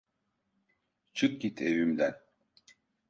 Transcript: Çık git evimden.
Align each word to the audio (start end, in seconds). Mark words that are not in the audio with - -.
Çık 1.13 1.41
git 1.41 1.61
evimden. 1.61 2.15